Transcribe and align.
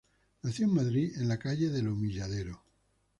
Nació 0.41 0.65
en 0.65 0.73
Madrid 0.73 1.13
en 1.17 1.27
la 1.27 1.37
calle 1.37 1.69
del 1.69 1.87
Humilladero. 1.87 2.63